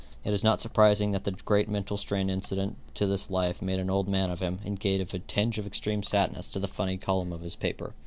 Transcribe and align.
It 0.23 0.33
is 0.33 0.43
not 0.43 0.59
surprising 0.61 1.11
that 1.11 1.25
the 1.25 1.31
great 1.31 1.69
mental 1.69 1.95
strain 1.95 2.27
incident 2.31 2.75
to 2.95 3.05
this 3.05 3.29
life 3.29 3.61
made 3.61 3.77
an 3.79 3.91
old 3.91 4.07
man 4.07 4.31
of 4.31 4.39
him, 4.39 4.57
and 4.65 4.79
gave 4.79 5.13
a 5.13 5.19
tinge 5.19 5.59
of 5.59 5.67
extreme 5.67 6.01
sadness 6.01 6.49
to 6.49 6.59
the 6.59 6.67
funny 6.67 6.97
column 6.97 7.31
of 7.31 7.41
his 7.43 7.55
paper. 7.55 7.93